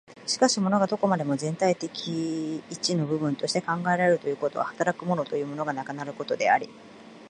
[0.25, 6.69] しかし物がどこまでも全体的一の部分として考えられるということは、働く物というものがなくなることであり、